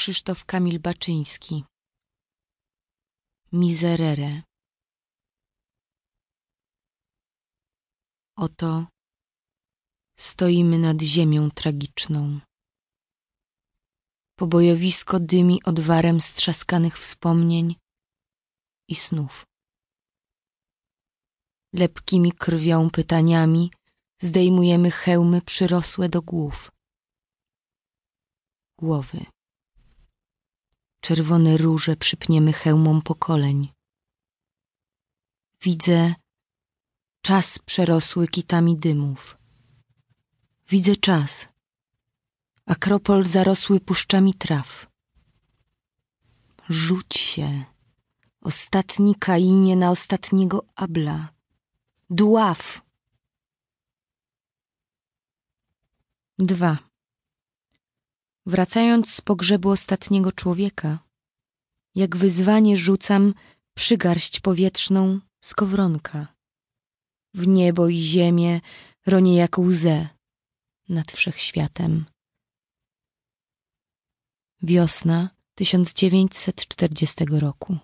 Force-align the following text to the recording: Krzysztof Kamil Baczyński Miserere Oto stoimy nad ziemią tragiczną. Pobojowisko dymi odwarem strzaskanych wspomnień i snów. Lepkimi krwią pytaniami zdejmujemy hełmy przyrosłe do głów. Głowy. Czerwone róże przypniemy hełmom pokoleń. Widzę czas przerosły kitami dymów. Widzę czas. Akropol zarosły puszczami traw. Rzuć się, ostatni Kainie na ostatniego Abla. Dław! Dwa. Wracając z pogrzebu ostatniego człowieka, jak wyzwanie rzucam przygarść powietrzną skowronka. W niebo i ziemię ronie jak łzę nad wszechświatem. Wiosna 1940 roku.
Krzysztof 0.00 0.44
Kamil 0.44 0.78
Baczyński 0.80 1.64
Miserere 3.52 4.42
Oto 8.36 8.86
stoimy 10.18 10.78
nad 10.78 11.02
ziemią 11.02 11.50
tragiczną. 11.50 12.40
Pobojowisko 14.38 15.20
dymi 15.20 15.62
odwarem 15.64 16.20
strzaskanych 16.20 16.98
wspomnień 16.98 17.74
i 18.88 18.94
snów. 18.94 19.44
Lepkimi 21.72 22.32
krwią 22.32 22.90
pytaniami 22.90 23.70
zdejmujemy 24.20 24.90
hełmy 24.90 25.42
przyrosłe 25.42 26.08
do 26.08 26.22
głów. 26.22 26.70
Głowy. 28.78 29.39
Czerwone 31.10 31.56
róże 31.56 31.96
przypniemy 31.96 32.52
hełmom 32.52 33.02
pokoleń. 33.02 33.72
Widzę 35.62 36.14
czas 37.22 37.58
przerosły 37.58 38.28
kitami 38.28 38.76
dymów. 38.76 39.38
Widzę 40.68 40.96
czas. 40.96 41.48
Akropol 42.66 43.24
zarosły 43.24 43.80
puszczami 43.80 44.34
traw. 44.34 44.86
Rzuć 46.68 47.16
się, 47.16 47.64
ostatni 48.40 49.14
Kainie 49.14 49.76
na 49.76 49.90
ostatniego 49.90 50.64
Abla. 50.74 51.28
Dław! 52.10 52.82
Dwa. 56.38 56.78
Wracając 58.46 59.14
z 59.14 59.20
pogrzebu 59.20 59.70
ostatniego 59.70 60.32
człowieka, 60.32 61.09
jak 61.94 62.16
wyzwanie 62.16 62.76
rzucam 62.76 63.34
przygarść 63.74 64.40
powietrzną 64.40 65.20
skowronka. 65.40 66.34
W 67.34 67.46
niebo 67.46 67.88
i 67.88 68.00
ziemię 68.00 68.60
ronie 69.06 69.36
jak 69.36 69.58
łzę 69.58 70.08
nad 70.88 71.12
wszechświatem. 71.12 72.04
Wiosna 74.62 75.30
1940 75.54 77.24
roku. 77.30 77.78